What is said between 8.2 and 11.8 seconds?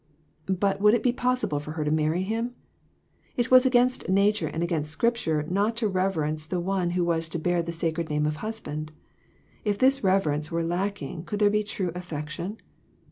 of husband. If this reverence were lacking, could there be